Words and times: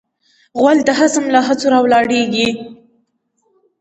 غول 0.59 0.77
د 0.87 0.89
هضم 0.99 1.25
له 1.33 1.39
هڅو 1.47 1.65
راولاړیږي. 1.73 2.47